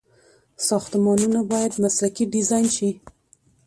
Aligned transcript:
ساختمانونه 0.67 1.39
باید 1.51 1.73
مسلکي 1.83 2.23
ډيزاين 2.33 2.67
شي. 2.75 2.89